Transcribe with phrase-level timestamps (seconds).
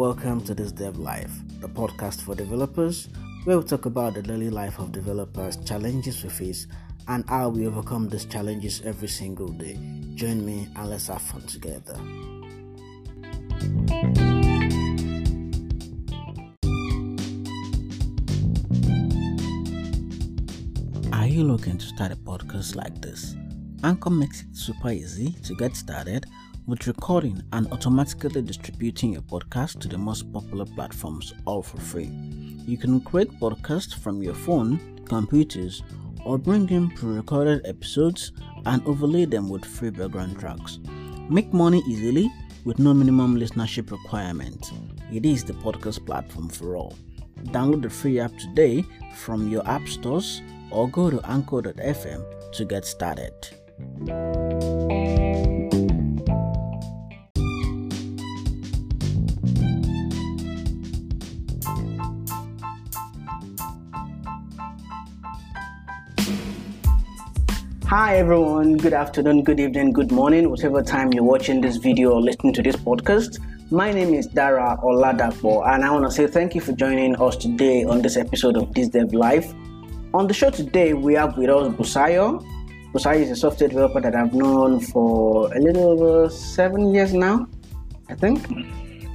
[0.00, 1.30] Welcome to this Dev Life,
[1.60, 3.10] the podcast for developers,
[3.44, 6.66] where we talk about the daily life of developers, challenges we face,
[7.06, 9.78] and how we overcome these challenges every single day.
[10.14, 11.92] Join me and let's have fun together.
[21.12, 23.36] Are you looking to start a podcast like this?
[23.84, 26.24] Anchor makes it super easy to get started
[26.70, 32.10] with recording and automatically distributing your podcast to the most popular platforms all for free.
[32.64, 35.82] You can create podcasts from your phone, computers,
[36.24, 38.30] or bring in pre recorded episodes
[38.66, 40.78] and overlay them with free background tracks.
[41.28, 42.30] Make money easily
[42.64, 44.70] with no minimum listenership requirement.
[45.12, 46.96] It is the podcast platform for all.
[47.46, 48.84] Download the free app today
[49.16, 53.34] from your app stores or go to anchor.fm to get started.
[67.90, 72.20] Hi everyone, good afternoon, good evening, good morning, whatever time you're watching this video or
[72.22, 73.38] listening to this podcast.
[73.72, 77.36] My name is Dara Oladapo and I want to say thank you for joining us
[77.36, 79.52] today on this episode of This Dev Life.
[80.14, 82.44] On the show today, we have with us Busayo.
[82.94, 87.48] Busayo is a software developer that I've known for a little over seven years now,
[88.08, 88.48] I think.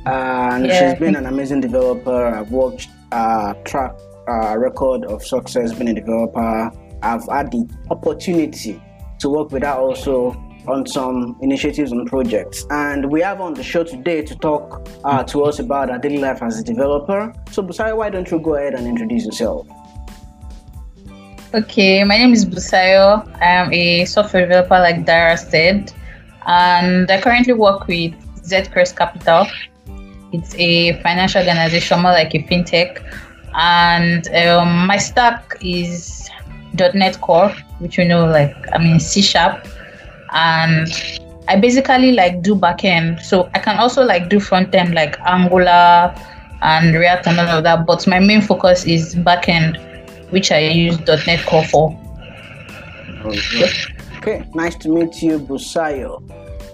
[0.06, 0.92] And Yeah.
[0.92, 2.26] she's been an amazing developer.
[2.28, 3.96] I've watched uh, track
[4.28, 6.72] uh, record of success being a developer.
[7.06, 8.82] I've had the opportunity
[9.20, 10.32] to work with her also
[10.68, 12.66] on some initiatives and projects.
[12.72, 16.18] And we have on the show today to talk uh, to us about our daily
[16.18, 17.32] life as a developer.
[17.52, 19.68] So, Busayo, why don't you go ahead and introduce yourself?
[21.54, 23.32] Okay, my name is Busayo.
[23.40, 25.94] I am a software developer, like Dara said,
[26.48, 29.46] and I currently work with Zedcrest Capital.
[30.34, 33.00] It's a financial organization, more like a fintech,
[33.54, 36.25] and um, my stack is
[36.78, 39.68] .NET Core, which you know, like I mean C Sharp,
[40.32, 40.88] and
[41.48, 43.22] I basically like do backend.
[43.22, 46.16] So I can also like do front end, like Angular
[46.62, 47.86] and React and all of that.
[47.86, 49.80] But my main focus is backend
[50.30, 51.98] which I use .NET Core for.
[54.18, 56.22] Okay, nice to meet you, Busayo.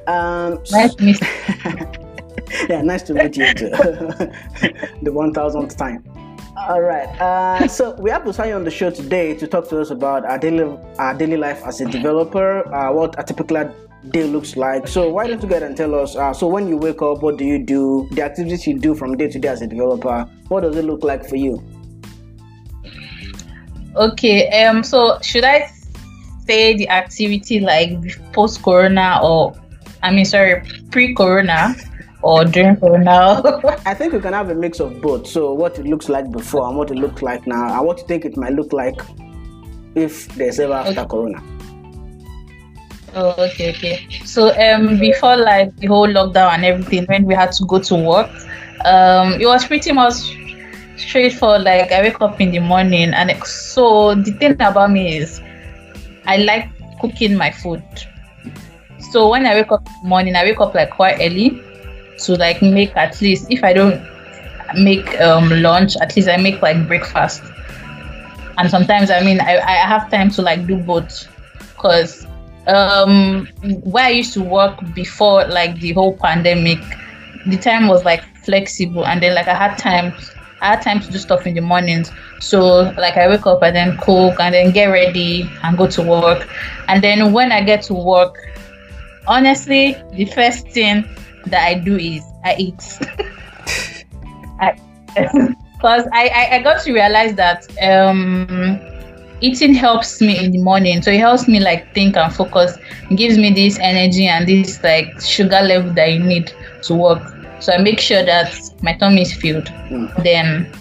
[0.07, 1.19] Um, Nice to meet
[2.69, 3.69] yeah, nice to meet you too.
[5.05, 6.03] the 1000th time.
[6.57, 7.07] All right.
[7.21, 10.37] Uh, so we have Busayo on the show today to talk to us about our
[10.37, 13.73] daily, our daily life as a developer, uh, what a typical
[14.09, 14.87] day looks like.
[14.87, 16.15] So why don't you go ahead and tell us?
[16.15, 18.07] Uh, so when you wake up, what do you do?
[18.11, 20.27] The activities you do from day to day as a developer.
[20.49, 21.63] What does it look like for you?
[23.95, 25.71] Okay, um, so should I
[26.45, 27.91] say the activity like
[28.33, 29.53] post Corona or
[30.03, 31.75] I mean sorry, pre Corona
[32.23, 33.41] or during Corona?
[33.85, 35.27] I think we can have a mix of both.
[35.27, 38.07] So what it looks like before and what it looks like now, and what you
[38.07, 38.99] think it might look like
[39.95, 41.09] if there's ever after Okay.
[41.09, 41.41] Corona.
[43.15, 44.07] oh, okay, okay.
[44.25, 47.95] So um before like the whole lockdown and everything, when we had to go to
[47.95, 48.29] work,
[48.85, 50.13] um it was pretty much
[50.97, 51.63] straightforward.
[51.63, 55.41] Like I wake up in the morning and it, so the thing about me is
[56.25, 56.69] I like
[57.01, 57.83] cooking my food.
[59.11, 61.61] So when I wake up in the morning, I wake up like quite early
[62.25, 64.01] to like make at least if I don't
[64.75, 67.43] make um lunch, at least I make like breakfast.
[68.57, 71.27] And sometimes I mean I, I have time to like do both
[71.75, 72.25] because
[72.67, 73.47] um
[73.83, 76.79] where I used to work before like the whole pandemic,
[77.47, 80.13] the time was like flexible and then like I had time
[80.61, 82.11] I had time to do stuff in the mornings.
[82.39, 86.03] So like I wake up and then cook and then get ready and go to
[86.03, 86.47] work.
[86.87, 88.37] And then when I get to work,
[89.25, 91.03] honestly, the first thing
[91.47, 92.99] that I do is I eat.
[94.59, 94.77] I
[95.81, 98.79] because I, I, I got to realize that um
[99.41, 101.01] eating helps me in the morning.
[101.01, 102.77] So it helps me like think and focus.
[103.09, 106.53] It gives me this energy and this like sugar level that you need
[106.83, 107.21] to work.
[107.59, 109.65] So I make sure that my tummy is filled.
[109.65, 110.23] Mm.
[110.23, 110.71] Then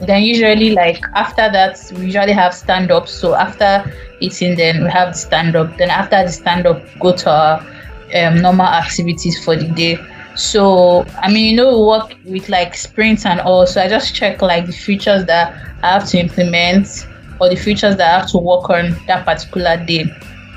[0.00, 3.08] then usually like after that we usually have stand up.
[3.08, 3.84] So after
[4.20, 5.76] eating then we have the stand up.
[5.78, 7.66] Then after the stand up go to our
[8.14, 9.98] um, normal activities for the day.
[10.34, 13.66] So I mean you know we work with like sprints and all.
[13.66, 17.06] So I just check like the features that I have to implement
[17.40, 20.06] or the features that I have to work on that particular day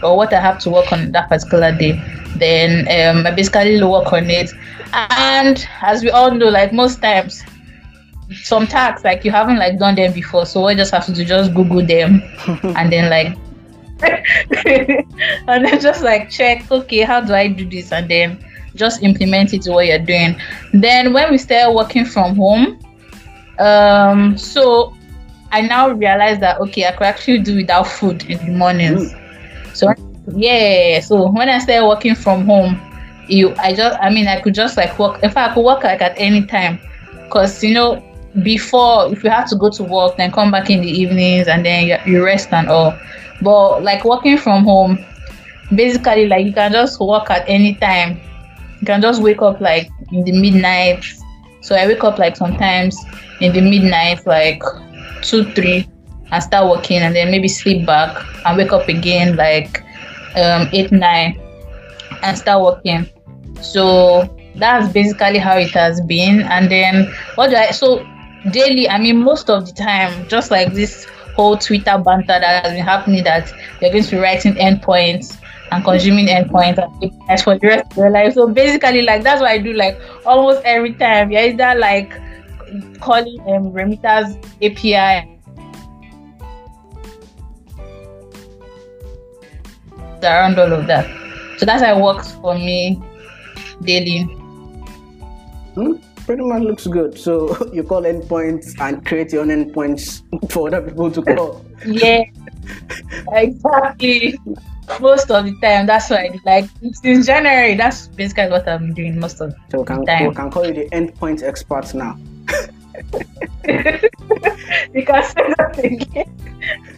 [0.04, 2.02] or what I have to work on that particular day.
[2.38, 4.52] Then um, I basically work on it.
[4.94, 7.44] And as we all know, like most times,
[8.44, 11.14] some tasks like you haven't like done them before, so what you just have to
[11.14, 13.38] do just Google them and then like
[14.02, 17.92] and then just like check, okay, how do I do this?
[17.92, 18.44] And then
[18.76, 20.40] just implement it to what you're doing.
[20.74, 22.80] Then when we started working from home,
[23.60, 24.94] um, so
[25.52, 29.14] I now realize that okay, I could actually do without food in the mornings.
[29.14, 29.76] Mm.
[29.76, 29.94] So
[30.36, 32.80] yeah, so when I started working from home,
[33.28, 35.24] you I just I mean I could just like work.
[35.24, 36.80] In fact, I could work like at any time,
[37.30, 38.04] cause you know
[38.44, 41.66] before if you have to go to work then come back in the evenings and
[41.66, 42.94] then you, you rest and all
[43.42, 45.04] but like working from home
[45.74, 48.20] basically like you can just work at any time.
[48.80, 51.04] You can just wake up like in the midnight.
[51.62, 53.04] So i wake up like sometimes
[53.42, 54.62] in the midnight like
[55.22, 55.88] two three
[56.32, 59.82] and start working and then maybe sleep back and wake up again like
[60.36, 61.40] um eight nine
[62.22, 63.10] and start working.
[63.62, 66.42] So that's basically how it has been.
[66.42, 68.06] And then what do i so
[68.52, 72.74] daily i mean most of the time just like this whole twitter banter that has
[72.74, 75.38] been happening that they're going to be writing endpoints
[75.72, 76.80] and consuming endpoints
[77.30, 78.34] as for the rest of their life.
[78.34, 81.32] So basically like that's what i do like almost every time.
[81.32, 82.12] Yeah either like
[83.00, 84.96] calling um Remita's api
[90.24, 91.06] around all of that.
[91.58, 93.02] So that's how it works for me
[93.84, 94.24] daily.
[95.76, 95.94] Hmm?
[96.26, 97.18] Pretty much looks good.
[97.18, 101.66] So you call endpoints and create your own endpoints for other people to call.
[101.86, 102.24] yeah,
[103.32, 104.40] exactly.
[105.00, 109.42] Most of the time, that's why like since January, that's basically what I'm doing most
[109.42, 110.28] of so we can, the time.
[110.30, 112.18] We can call you the endpoint expert now.
[114.94, 116.38] you can say that again.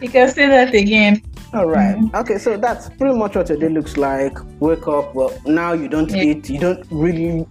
[0.01, 1.21] You can say that again.
[1.53, 1.95] All right.
[1.95, 2.15] mm-hmm.
[2.15, 4.37] Okay, so that's pretty much what your day looks like.
[4.59, 5.15] Wake up.
[5.15, 6.23] Well, now you don't yeah.
[6.23, 6.49] eat.
[6.49, 7.47] You don't really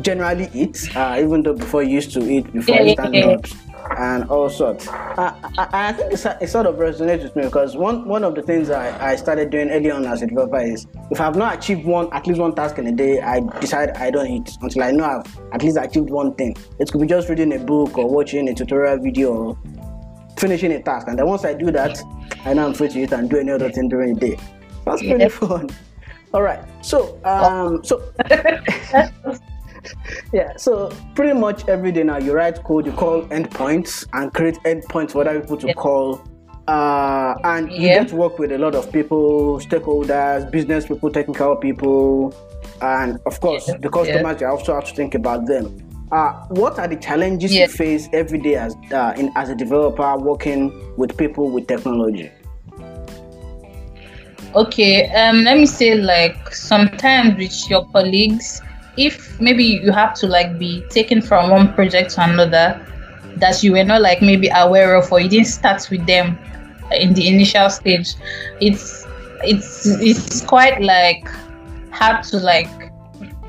[0.00, 3.26] generally eat, uh, even though before you used to eat before yeah, stand yeah.
[3.26, 3.54] ups
[3.96, 4.86] and all sorts.
[4.88, 8.42] Uh, I, I, think it sort of resonates with me because one, one of the
[8.42, 11.84] things I, I started doing early on as a developer is if I've not achieved
[11.86, 14.90] one, at least one task in a day, I decide I don't eat until I
[14.90, 16.56] know I've at least achieved one thing.
[16.78, 19.58] It could be just reading a book or watching a tutorial video or
[20.38, 21.08] finishing a task.
[21.08, 21.98] And then once I do that,
[22.44, 24.38] I know I'm free to eat and do any other thing during the day.
[24.84, 25.70] That's pretty fun.
[26.34, 26.60] All right.
[26.84, 28.02] So, um, so
[30.32, 34.56] yeah, so pretty much every day now you write code, you call endpoints and create
[34.64, 36.22] endpoints for other people to call.
[36.66, 41.56] Uh, and you get to work with a lot of people, stakeholders, business people, technical
[41.56, 42.34] people,
[42.82, 44.40] and of course the customers.
[44.40, 45.76] You also have to think about them.
[46.12, 50.16] Uh, what are the challenges you face every day as uh, in, as a developer
[50.18, 52.30] working with people with technology?
[54.54, 58.62] Okay, um, let me say like sometimes with your colleagues,
[58.98, 62.84] if maybe you have to like be taken from one project to another
[63.36, 66.36] that you were not like maybe aware of or you didn't start with them
[66.92, 68.14] in the initial stage
[68.60, 69.06] it's
[69.44, 71.28] it's it's quite like
[71.92, 72.68] hard to like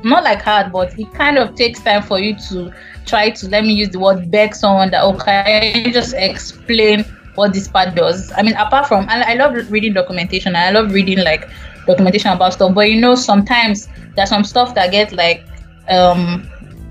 [0.04, 2.72] not like hard but it kind of takes time for you to
[3.06, 7.04] try to let me use the word beg someone that okay just explain
[7.36, 8.34] what this part does?
[8.36, 11.50] I mean apart from I, I love reading documentation i love reading like
[11.86, 12.74] documentation about stuff.
[12.74, 15.46] But you know sometimes there's some stuff that get like
[15.90, 16.50] um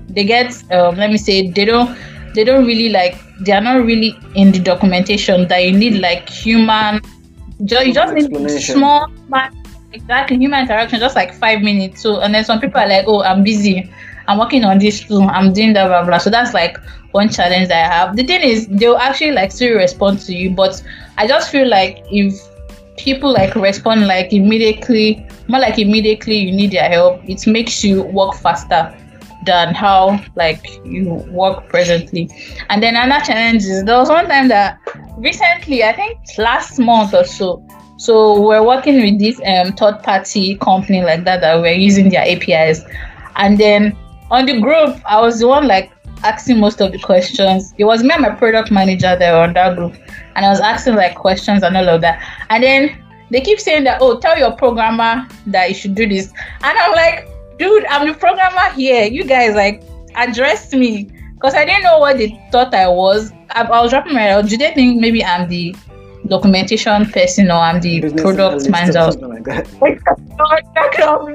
[0.09, 1.97] they get um, let me say they don't
[2.33, 6.29] they don't really like they are not really in the documentation that you need like
[6.29, 7.01] human
[7.65, 9.07] just, you just need small
[9.91, 12.01] exactly human interaction just like five minutes.
[12.01, 13.91] So and then some people are like oh i'm busy.
[14.27, 15.21] I'm working on this too.
[15.21, 16.19] I'm doing that blah blah.
[16.19, 16.77] So that's like
[17.11, 18.15] one challenge that i have.
[18.15, 20.81] The thing is they'll actually like still respond to you but
[21.17, 22.33] i just feel like if
[22.99, 27.21] people like respond like immediately more like immediately you need their help.
[27.27, 28.95] It makes you work faster
[29.45, 32.29] than how like you work presently.
[32.69, 34.79] And then another challenge is there was one time that
[35.19, 37.65] recently i think last month or so
[37.97, 42.23] so we're working with this um, third party company like that that we're using their
[42.25, 42.81] apis
[43.35, 43.95] and then
[44.31, 45.91] on the group i was the one like
[46.23, 47.73] asking most of the questions.
[47.77, 49.93] It was me and my product manager there on that group,
[50.35, 52.21] and I was asking like questions and all of that.
[52.49, 56.31] And then they keep saying that, oh, tell your programmer that you should do this.
[56.63, 59.05] And I'm like, dude, I'm the programmer here.
[59.05, 59.83] You guys like
[60.15, 63.31] address me because I didn't know what they thought I was.
[63.51, 64.41] I, I was dropping my.
[64.41, 65.75] Do they think maybe I'm the
[66.27, 68.99] documentation person or I'm the business product manager?
[68.99, 69.69] Or something like that.
[69.81, 70.01] Like,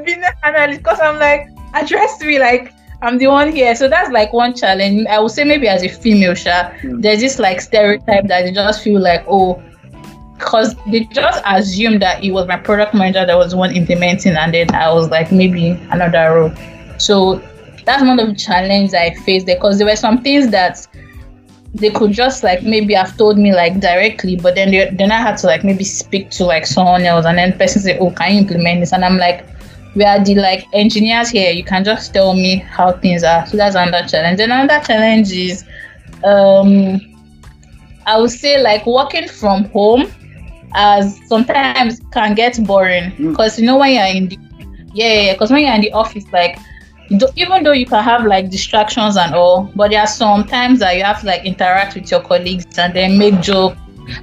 [0.04, 2.72] business analyst because I'm like address me like
[3.04, 3.74] I'm the one here.
[3.74, 5.06] So that's like one challenge.
[5.08, 7.02] I would say maybe as a female, Sha, mm.
[7.02, 9.62] there's this like stereotype that they just feel like, oh,
[10.38, 14.36] because they just assumed that it was my product manager that was the one implementing,
[14.36, 16.52] and then I was like maybe another role.
[16.98, 17.42] So
[17.84, 20.86] that's one of the challenges I faced there because there were some things that
[21.74, 25.18] they could just like maybe have told me like directly, but then they, then I
[25.18, 28.32] had to like maybe speak to like someone else, and then person say, "Oh, can
[28.32, 29.46] you implement this?" And I'm like,
[29.94, 31.52] we are the like engineers here.
[31.52, 33.46] You can just tell me how things are.
[33.46, 34.40] So that's another challenge.
[34.40, 35.64] And another challenge is,
[36.24, 37.00] um,
[38.06, 40.10] I would say like working from home,
[40.74, 43.60] as sometimes can get boring because mm.
[43.60, 44.38] you know when you're in the
[44.92, 46.58] yeah, because when you're in the office, like
[47.36, 50.96] even though you can have like distractions and all, but there are some times that
[50.96, 53.76] you have to like interact with your colleagues and then make jokes,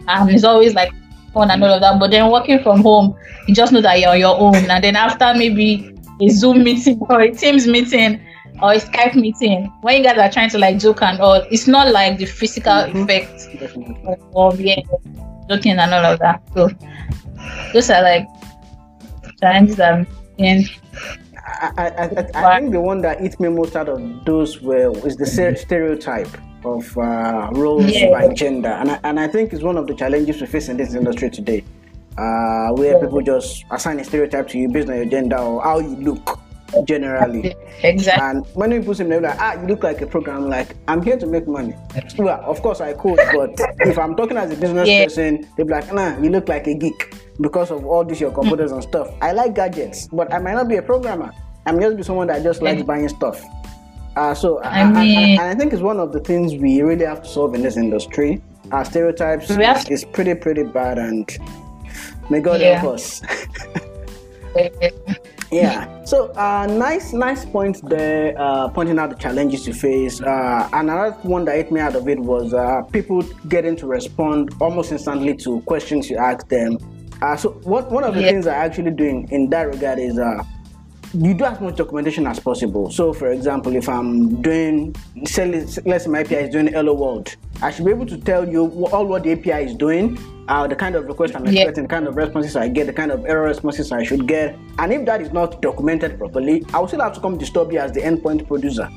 [0.07, 0.91] and it's always like
[1.35, 1.99] and all of that.
[1.99, 3.15] But then working from home,
[3.47, 6.99] you just know that you're on your own, and then after maybe a Zoom meeting
[7.09, 8.21] or a Teams meeting
[8.61, 11.67] or a Skype meeting, when you guys are trying to like joke and all, it's
[11.67, 13.03] not like the physical mm-hmm.
[13.03, 13.47] effect
[14.35, 14.81] of yeah,
[15.49, 16.41] joking and all of that.
[16.53, 16.69] So
[17.73, 18.27] those are like
[19.39, 20.05] challenges I'm
[21.43, 24.91] I, I, I, I think the one that hit me most out of those were
[25.05, 26.29] is the stereotype
[26.63, 28.09] of uh, roles yeah.
[28.11, 30.77] by gender, and I, and I think it's one of the challenges we face in
[30.77, 31.63] this industry today,
[32.17, 35.79] uh, where people just assign a stereotype to you based on your gender or how
[35.79, 36.39] you look
[36.85, 37.55] generally.
[37.83, 38.23] Exactly.
[38.23, 41.27] And when people say like, ah, you look like a program, like I'm here to
[41.27, 41.73] make money.
[42.17, 45.05] Well, of course I could, but if I'm talking as a business yeah.
[45.05, 48.71] person, they're like, nah, you look like a geek because of all these your computers
[48.71, 49.09] and stuff.
[49.21, 51.31] I like gadgets, but I might not be a programmer.
[51.65, 53.43] I'm just be someone that just likes buying stuff.
[54.15, 57.05] Uh, so I, mean, I, I, I, think it's one of the things we really
[57.05, 58.41] have to solve in this industry.
[58.71, 61.29] Our stereotypes is, is pretty pretty bad, and
[62.29, 62.79] may God yeah.
[62.79, 63.21] help us.
[65.51, 66.03] yeah.
[66.03, 70.21] So uh, nice nice points there, uh, pointing out the challenges you face.
[70.21, 74.53] Uh, another one that hit me out of it was uh, people getting to respond
[74.59, 76.77] almost instantly to questions you ask them.
[77.21, 78.29] Uh, so what one of the yeah.
[78.29, 80.43] things I'm actually doing in that regard is uh,
[81.13, 82.89] you do as much documentation as possible.
[82.89, 85.45] So, for example, if I'm doing, say,
[85.85, 88.65] let's say my API is doing Hello World, I should be able to tell you
[88.87, 91.87] all what the API is doing, uh, the kind of request I'm expecting, yeah.
[91.87, 94.57] the kind of responses I get, the kind of error responses I should get.
[94.79, 97.79] And if that is not documented properly, I will still have to come disturb you
[97.79, 98.89] as the endpoint producer.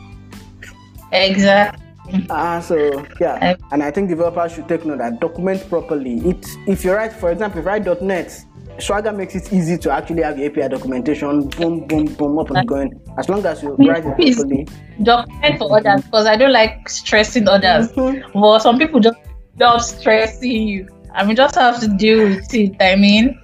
[1.12, 1.84] Exactly.
[2.28, 6.18] Uh, so yeah, and I think developers should take note that document properly.
[6.18, 8.44] It if you write, for example, if you write .NET,
[8.78, 12.66] Swagger makes it easy to actually have your API documentation, boom, boom, boom, up and
[12.66, 13.00] going.
[13.16, 14.66] As long as you write it properly.
[15.02, 17.92] Document for others because I don't like stressing others.
[17.92, 18.38] Mm-hmm.
[18.38, 19.18] But some people just
[19.58, 20.88] love stressing you.
[21.14, 22.76] I mean, just have to deal with it.
[22.80, 23.40] I mean,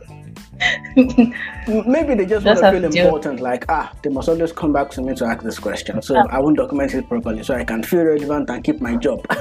[0.96, 3.40] maybe they just, just want to feel important.
[3.40, 6.24] Like, ah, they must always come back to me to ask this question, so yeah.
[6.30, 9.24] I won't document it properly, so I can feel relevant and keep my job.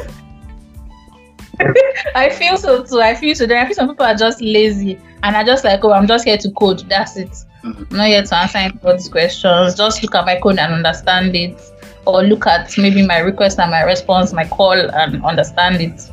[2.15, 3.01] I feel so too.
[3.01, 3.45] I feel so.
[3.45, 6.23] Then I feel some people are just lazy and are just like, oh, I'm just
[6.23, 6.87] here to code.
[6.87, 7.31] That's it.
[7.63, 7.83] Mm-hmm.
[7.91, 9.75] I'm not here to answer any of these questions.
[9.75, 11.59] Just look at my code and understand it,
[12.05, 16.09] or look at maybe my request and my response, my call, and understand it.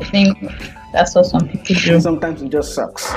[0.00, 0.38] I think
[0.94, 2.00] that's what some people do.
[2.00, 3.12] Sometimes it just sucks.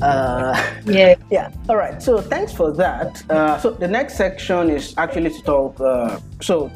[0.00, 1.16] Uh, yeah.
[1.30, 1.52] Yeah.
[1.68, 2.02] All right.
[2.02, 3.22] So thanks for that.
[3.30, 5.78] Uh, so the next section is actually to talk.
[5.78, 6.70] Uh, so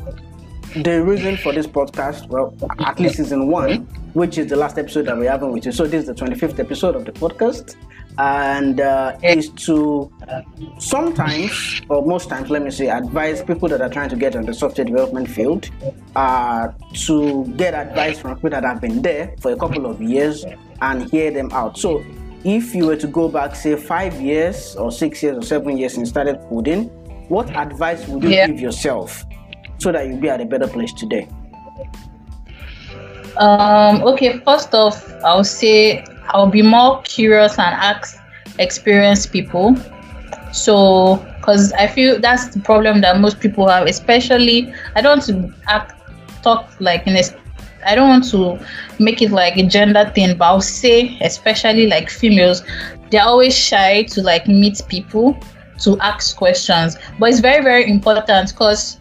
[0.77, 5.07] the reason for this podcast, well, at least season one, which is the last episode
[5.07, 5.73] that we're having with you.
[5.73, 7.77] So this is the 25th episode of the podcast,
[8.19, 10.13] and uh, is to
[10.79, 14.45] sometimes or most times, let me say, advise people that are trying to get on
[14.45, 15.71] the software development field
[16.15, 20.45] uh, to get advice from people that have been there for a couple of years
[20.83, 21.79] and hear them out.
[21.79, 22.05] So
[22.45, 25.97] if you were to go back, say five years or six years or seven years
[25.97, 26.89] and started coding,
[27.29, 28.47] what advice would you yeah.
[28.47, 29.25] give yourself
[29.79, 31.29] so that you'll be at a better place today?
[33.37, 38.19] Um, okay, first off, I'll say I'll be more curious and ask
[38.59, 39.77] experienced people.
[40.53, 45.95] So, because I feel that's the problem that most people have, especially I don't act,
[46.43, 47.23] talk like in a
[47.85, 48.65] I don't want to
[48.99, 52.63] make it like a gender thing, but I'll say, especially like females,
[53.11, 55.37] they're always shy to like meet people
[55.81, 56.97] to ask questions.
[57.19, 58.99] But it's very, very important because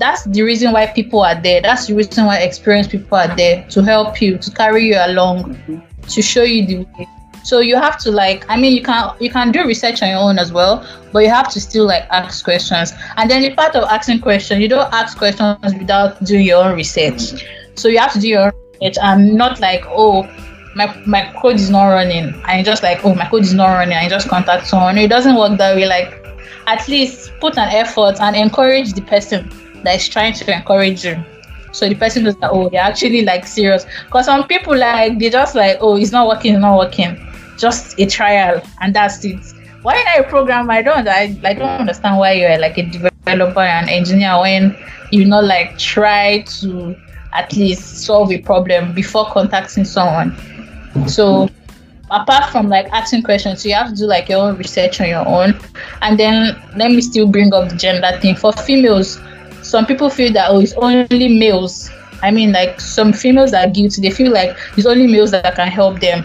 [0.00, 1.60] that's the reason why people are there.
[1.60, 5.54] That's the reason why experienced people are there to help you, to carry you along,
[5.54, 6.06] mm-hmm.
[6.08, 7.06] to show you the way.
[7.42, 10.18] So you have to like, I mean, you can you can do research on your
[10.18, 12.92] own as well, but you have to still like ask questions.
[13.16, 16.76] And then the part of asking questions, you don't ask questions without doing your own
[16.76, 17.44] research.
[17.76, 20.28] So you have to do your research and not like, oh,
[20.76, 22.34] my, my code is not running.
[22.46, 23.96] And just like, oh, my code is not running.
[23.96, 24.98] I just contact someone.
[24.98, 25.86] It doesn't work that way.
[25.86, 26.16] Like,
[26.66, 29.50] at least put an effort and encourage the person
[29.82, 31.22] that is trying to encourage you.
[31.72, 33.86] So the person knows that, oh, they're actually like serious.
[34.06, 37.26] Because some people like, they just like, oh, it's not working, it's not working.
[37.56, 39.40] Just a trial and that's it.
[39.82, 40.70] Why not a program?
[40.70, 44.76] I don't, I like don't understand why you're like a developer and engineer when
[45.10, 46.96] you not like try to
[47.32, 50.36] at least solve a problem before contacting someone.
[51.06, 51.48] So
[52.10, 55.26] apart from like asking questions, you have to do like your own research on your
[55.26, 55.58] own.
[56.02, 58.36] And then let me still bring up the gender thing.
[58.36, 59.20] For females,
[59.62, 61.90] some people feel that oh it's only males.
[62.22, 64.02] I mean like some females are guilty.
[64.02, 66.24] They feel like it's only males that can help them.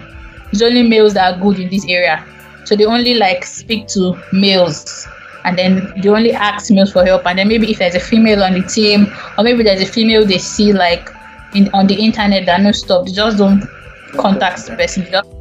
[0.52, 2.26] It's only males that are good in this area.
[2.66, 5.08] So they only like speak to males
[5.46, 7.26] and then they only ask males for help.
[7.26, 10.26] And then maybe if there's a female on the team, or maybe there's a female
[10.26, 11.10] they see like
[11.54, 13.64] in on the internet that no stop, they just don't
[14.18, 15.04] contact the person.
[15.06, 15.35] They just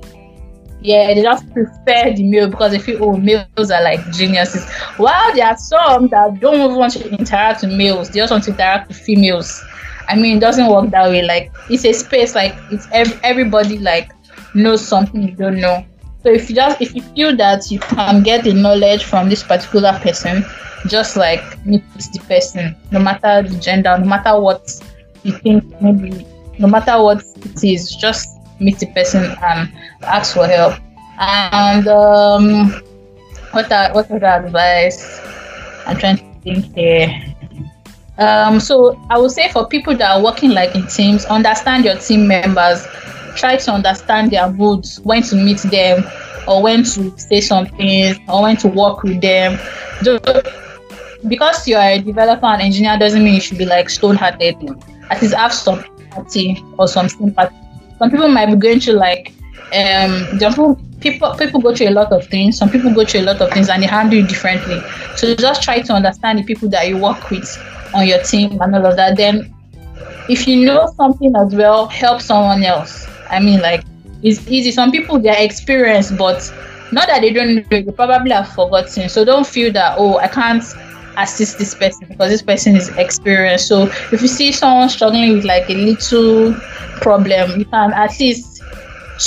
[0.85, 4.71] yeah, they just prefer the male because they feel oh males are like geniuses.
[4.99, 8.45] While there are some that don't even want to interact with males, they just want
[8.45, 9.65] to interact with females.
[10.09, 11.23] I mean, it doesn't work that way.
[11.23, 14.13] Like it's a space like it's ev- everybody like
[14.53, 15.87] knows something you don't know.
[16.23, 19.43] So if you just if you feel that you can get the knowledge from this
[19.43, 20.45] particular person,
[20.87, 24.71] just like meet the person, no matter the gender, no matter what
[25.23, 26.27] you think maybe
[26.59, 30.75] no matter what it is, just meet the person and ask for help.
[31.19, 32.71] And um,
[33.53, 35.21] what are, what other advice?
[35.87, 37.23] I'm trying to think here.
[38.19, 41.97] Um, so I would say for people that are working like in teams, understand your
[41.97, 42.87] team members.
[43.37, 46.05] Try to understand their moods, when to meet them,
[46.47, 49.59] or when to say something, or when to work with them.
[51.27, 54.57] Because you're a developer and engineer doesn't mean you should be like stone-hearted.
[55.11, 55.83] At least have some
[56.13, 57.57] empathy or some sympathy
[57.99, 59.33] some people might be going through like
[59.73, 62.57] um people people people go through a lot of things.
[62.59, 64.81] Some people go through a lot of things and they handle it differently.
[65.17, 67.47] So just try to understand the people that you work with
[67.95, 69.17] on your team and all of that.
[69.17, 69.55] Then
[70.29, 73.07] if you know something as well help someone else.
[73.31, 73.85] I mean like
[74.23, 74.71] it's easy.
[74.71, 76.53] Some people they're experienced but
[76.93, 77.63] not that they don't know.
[77.71, 79.09] They probably have forgotten.
[79.09, 80.65] So don't feel that oh i can't
[81.17, 83.69] assist this person because this person is experienced.
[83.69, 86.55] So if you see someone struggling with like a little
[87.01, 88.63] problem, you can at least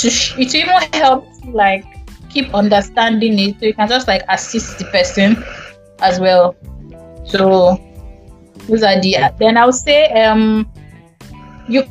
[0.04, 1.84] it even help like
[2.30, 3.60] keep understanding it.
[3.60, 5.42] So you can just like assist the person
[6.00, 6.56] as well.
[7.24, 7.78] So
[8.68, 10.70] those are the then I would say um
[11.68, 11.84] you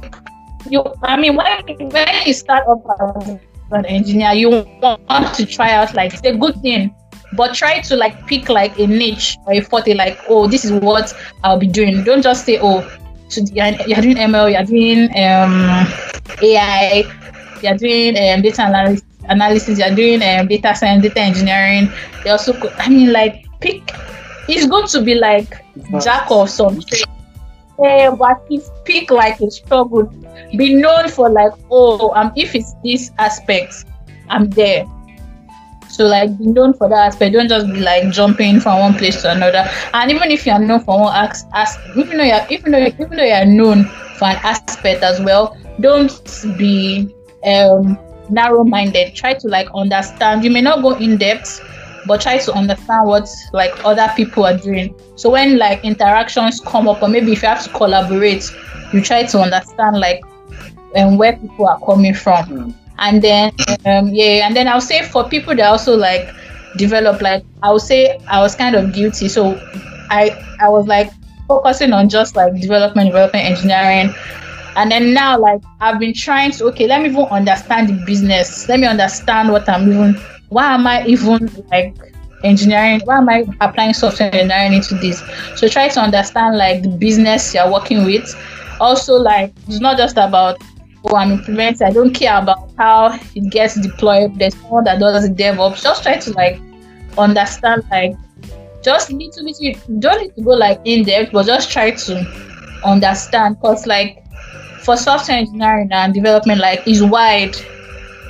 [0.69, 3.39] you I mean when when you start off as
[3.71, 4.49] an engineer you
[4.81, 6.93] want to try out like it's a good thing
[7.33, 10.71] but try to like pick like a niche or a forte like oh this is
[10.71, 11.13] what
[11.43, 12.03] i'll be doing.
[12.03, 12.81] Don't just say oh
[13.29, 15.85] so you're, you're doing ml you're doing um
[16.41, 17.03] ai
[17.61, 21.91] you're doing um, data analysis analysis you're doing um, data science data engineering.
[22.23, 23.81] They also i mean like pick
[24.47, 25.49] it's going to be like
[26.01, 26.99] jack of something
[27.79, 30.11] yeah, but if pick like a struggle.
[30.57, 33.85] Be known for like oh um if it's this aspect
[34.29, 34.85] i'm there
[35.97, 37.33] so like be known for that aspect.
[37.33, 39.65] Don't just be like jumping from one place to another.
[39.93, 43.09] And even if you are known for one ask even though you're even though even
[43.09, 43.85] though you are known
[44.19, 47.97] for an aspect as well, don't be um
[48.29, 49.15] narrow-minded.
[49.15, 50.43] Try to like understand.
[50.43, 51.61] You may not go in depth,
[52.05, 54.93] but try to understand what like other people are doing.
[55.15, 58.51] So when like interactions come up, or maybe if you have to collaborate,
[58.93, 60.21] you try to understand like
[60.95, 62.45] and um, where people are coming from.
[62.45, 63.51] Mm and then
[63.85, 66.33] um, yeah and then i'll say for people that also like
[66.77, 69.27] develop like i'll say i was kind of guilty.
[69.27, 69.59] So
[70.09, 71.11] i i was like
[71.47, 74.13] focusing on just like development development engineering.
[74.75, 78.69] And then now like i've been trying to okay let me even understand the business.
[78.69, 80.13] Let me understand what i'm even
[80.49, 81.95] why am i even like
[82.43, 85.23] engineering why am i applying software engineering into this?
[85.55, 88.35] So try to understand like the business you're working with.
[88.79, 90.61] Also like it's not just about
[91.05, 91.87] oh, I'm implementing.
[91.87, 94.37] I don't care about how it gets deployed.
[94.37, 95.81] There's someone that does DevOps.
[95.81, 96.59] Just try to like
[97.17, 98.15] understand like
[98.83, 99.59] just little bit.
[99.59, 103.59] You don't need to go like in depth, but just try to understand.
[103.61, 104.23] Cause like
[104.81, 107.55] for software engineering and development, like is wide,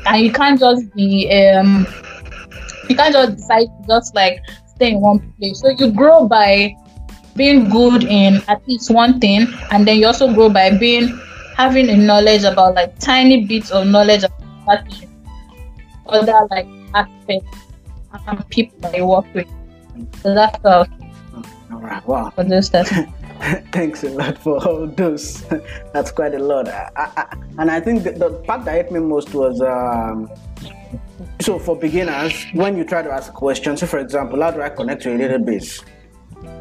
[0.06, 1.86] and you can't just be um
[2.90, 5.60] you can't just decide to just like stay in one place.
[5.60, 6.76] So you grow by
[7.36, 11.20] being good in at least one thing, and then you also grow by being
[11.58, 14.88] having a knowledge about like tiny bits of knowledge about
[16.06, 17.58] other like aspects
[18.28, 19.48] and people that you work with.
[20.22, 20.86] So that's all.
[21.72, 22.06] All right.
[22.08, 22.30] Wow.
[22.30, 22.88] For those that.
[23.72, 25.44] Thanks a lot for all those.
[25.94, 26.68] That's quite a lot.
[26.68, 30.30] I, I, and I think the, the, part that hit me most was um,
[31.42, 34.70] so for beginners, when you try to ask questions, so for example, how do I
[34.70, 35.84] connect to a database?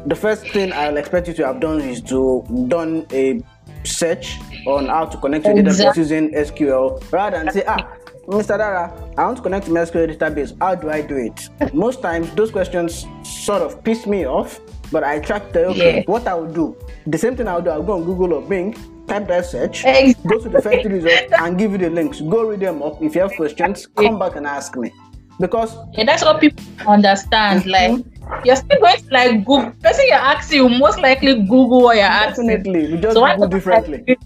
[0.07, 3.41] The first thing I'll expect you to have done is to done a
[3.83, 5.85] search on how to connect to exactly.
[5.85, 7.87] database using SQL rather than say, ah,
[8.27, 8.57] Mr.
[8.57, 10.55] Dara, I want to connect to my SQL database.
[10.59, 11.49] How do I do it?
[11.73, 14.59] Most times, those questions sort of piss me off
[14.91, 16.03] But I tried to okay, Yeah.
[16.05, 18.41] what I would do, the same thing I would do, I'll go on Google or
[18.41, 18.73] Bing,
[19.07, 20.15] type that search, Exactly.
[20.29, 22.21] go to the first result, and give you the links.
[22.21, 23.01] Go read them up.
[23.01, 24.93] If you have questions, come back and ask me.
[25.41, 27.65] Because Yeah, that's what people understand.
[27.65, 27.99] Like
[28.47, 29.71] you're still going to like Google.
[29.83, 32.47] Person you're asking will most likely Google what you're asking.
[32.47, 34.17] definitely, we just So Google differently.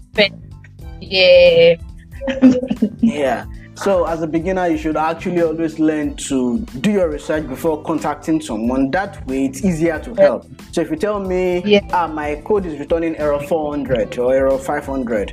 [1.00, 1.74] Yeah.
[3.00, 3.46] Yeah.
[3.74, 8.40] So as a beginner, you should actually always learn to do your research before contacting
[8.40, 8.90] someone.
[8.92, 10.46] That way, it's easier to help.
[10.70, 11.80] So if you tell me, Yeah.
[11.92, 15.32] ah, my code is returning error 400 or error 500,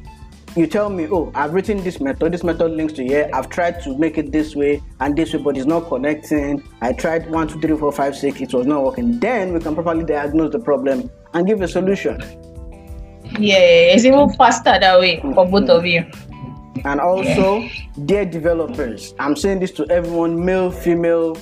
[0.56, 2.34] you tell me, oh, I've written this method.
[2.34, 3.30] This method links to here.
[3.34, 6.64] I've tried to make it this way and this way, but it's not connecting.
[6.82, 8.42] I tried one, two, three, four, five, six.
[8.42, 9.20] It was not working.
[9.20, 12.20] Then we can properly diagnose the problem and give a solution.
[13.38, 15.52] Yeah, it's even faster that way for mm-hmm.
[15.52, 16.06] both of you.
[16.86, 17.68] And also,
[18.06, 21.36] dear developers, I'm saying this to everyone, male, female,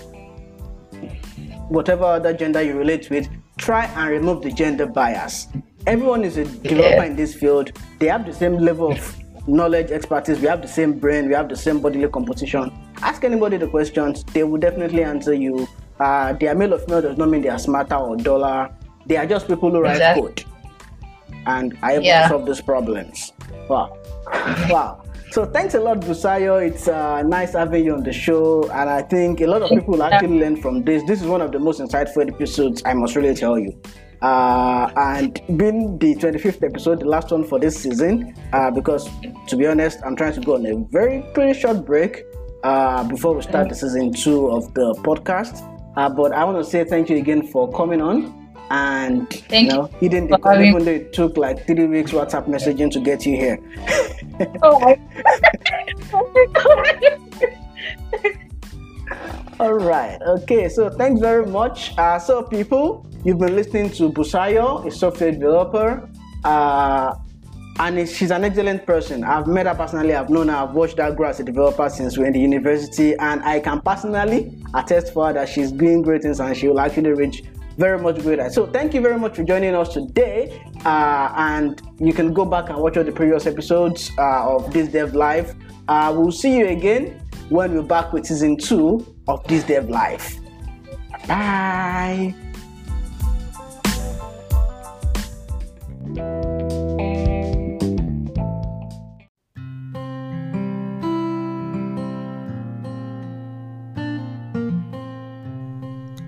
[1.69, 5.47] whatever other gender you relate with, try and remove the gender bias.
[5.87, 7.71] Everyone is a developer in this field.
[7.99, 10.39] They have the same level of knowledge, expertise.
[10.41, 11.29] We have the same brain.
[11.29, 12.71] We have the same bodily composition.
[13.01, 15.65] Ask anybody the questions, they will definitely answer you.
[15.97, 18.69] Uh, they are male or female does not mean they are smarter or duller.
[19.05, 20.23] They are just people who write Exactly.
[20.23, 20.43] code
[21.45, 22.23] and are able Yeah.
[22.23, 23.31] to solve those problems.
[23.69, 23.97] Wow.
[24.69, 25.03] wow.
[25.31, 26.65] So thanks a lot, Busayo.
[26.65, 29.93] It's uh, nice having you on the show, and I think a lot of people
[29.93, 31.03] will actually learn from this.
[31.07, 33.79] This is one of the most insightful episodes, I must really tell you.
[34.21, 39.07] Uh, and being the 25th episode, the last one for this season, uh, because
[39.47, 42.23] to be honest, I'm trying to go on a very pretty short break
[42.63, 45.61] uh, before we start the season two of the podcast.
[45.95, 48.33] Uh, but I want to say thank you again for coming on.
[48.69, 50.09] And Thank you know, you
[50.43, 53.59] having- even though it took like three weeks WhatsApp messaging to get you here.
[54.61, 54.99] Oh my
[59.59, 60.21] All right.
[60.21, 60.69] Okay.
[60.69, 61.97] So thanks very much.
[61.97, 66.09] Uh, so people, you've been listening to Busayo, a software developer,
[66.43, 67.15] uh,
[67.79, 69.23] and she's an excellent person.
[69.23, 70.13] I've met her personally.
[70.15, 70.55] I've known her.
[70.55, 73.81] I've watched her grow as a developer since we're in the university, and I can
[73.81, 77.43] personally attest for her that she's doing great things and she will actually reach
[77.77, 78.49] very much greater.
[78.49, 80.59] So thank you very much for joining us today.
[80.83, 84.89] Uh, and you can go back and watch all the previous episodes uh, of This
[84.89, 85.53] Dev Life.
[85.87, 90.37] Uh, we'll see you again when we're back with season two of This Dev Life.
[91.27, 92.33] Bye.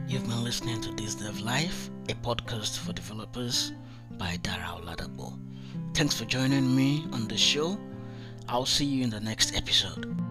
[0.08, 3.73] You've been listening to This Dev Life, a podcast for developers
[4.12, 5.39] by Dara Oladapo.
[5.95, 7.80] Thanks for joining me on the show.
[8.47, 10.29] I'll see you in the next episode.